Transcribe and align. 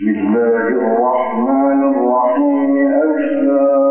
نحن 0.00 0.34
نقص 0.72 1.86
عليك 2.24 3.81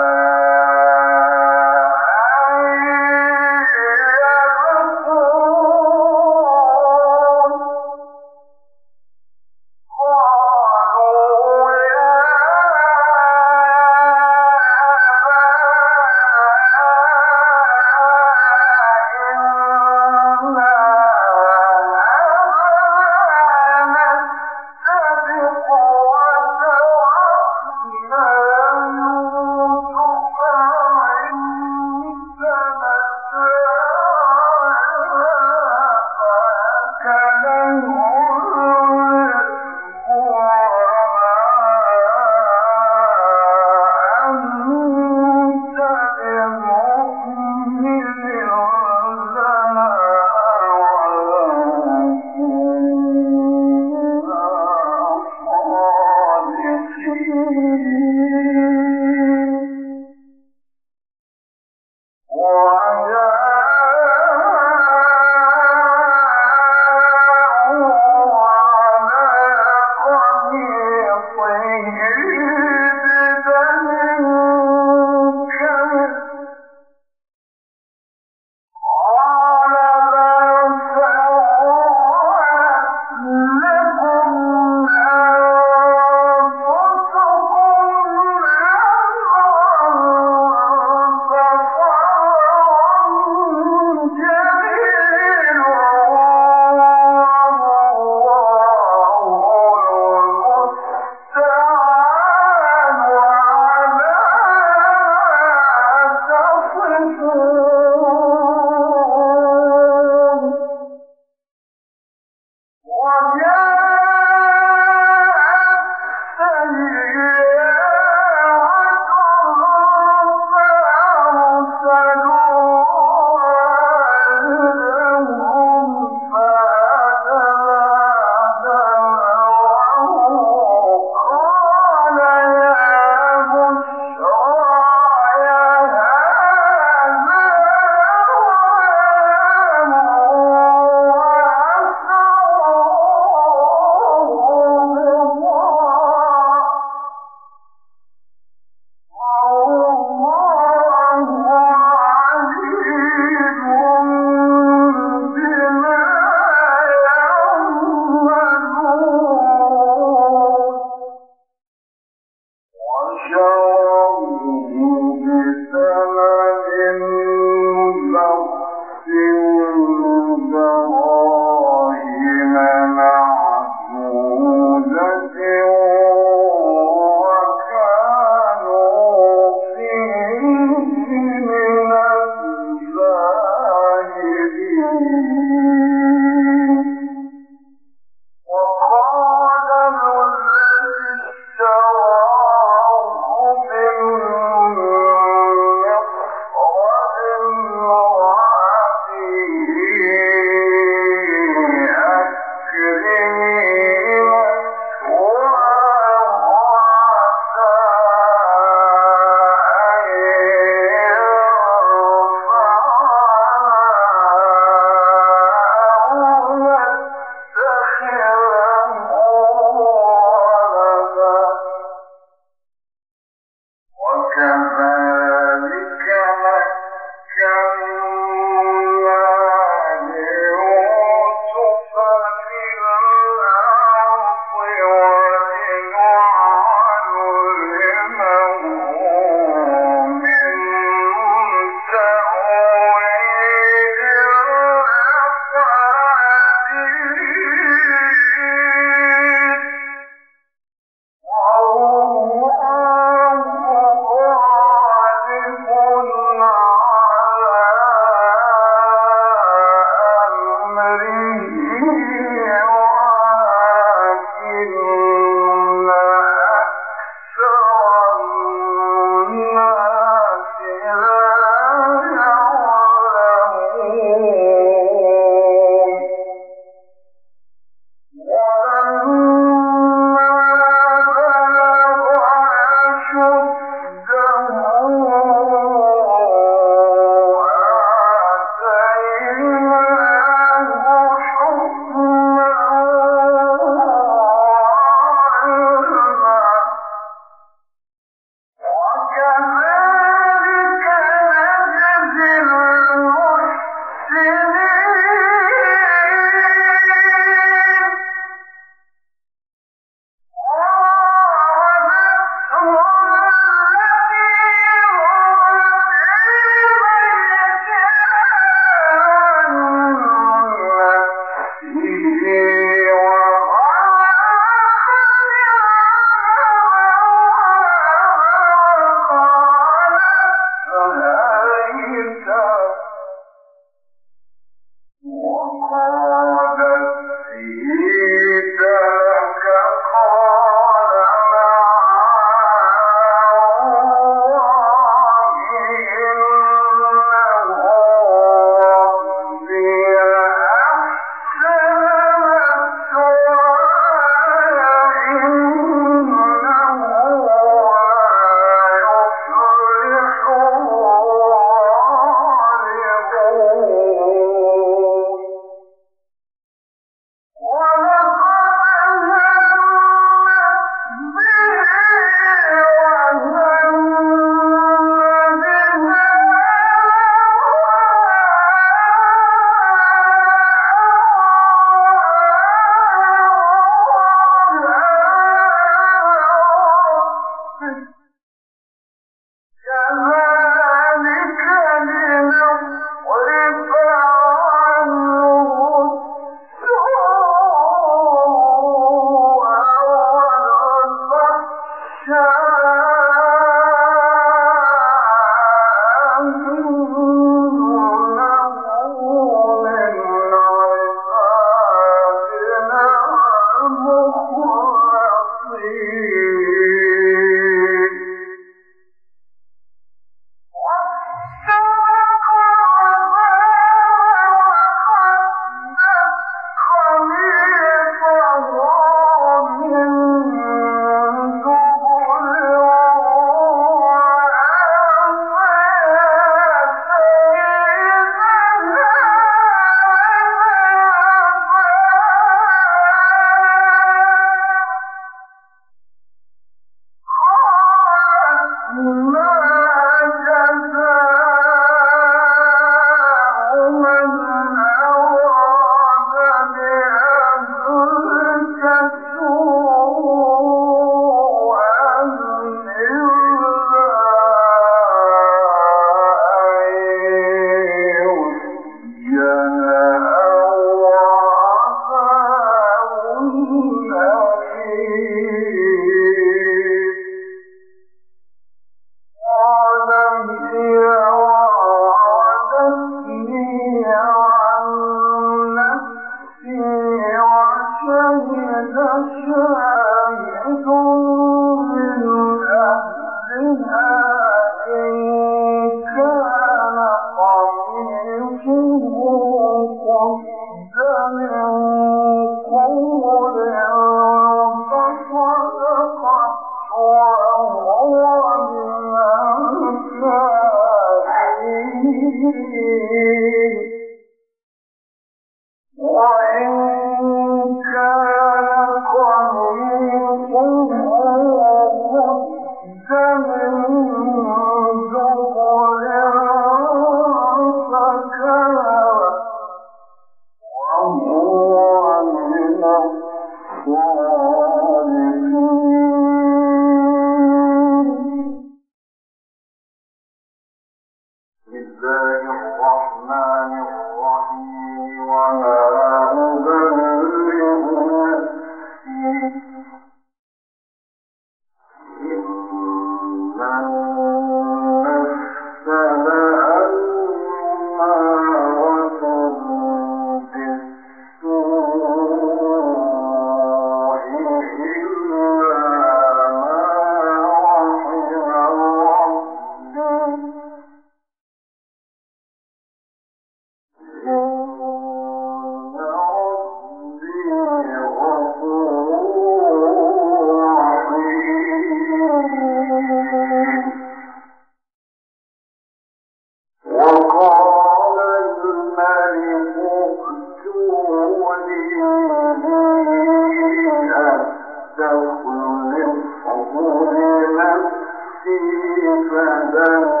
خزائن 599.09 600.00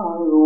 Oh. 0.00 0.37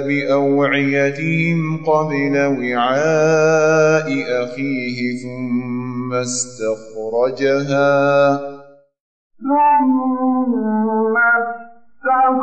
بأوعيتهم 0.00 1.84
قبل 1.84 2.34
وعاء 2.58 4.08
أخيه 4.44 4.98
ثم 5.22 6.12
استخرجها. 6.12 7.92
ثم 9.38 11.16
استخرجها. 11.18 12.42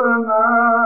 ما 0.00 0.79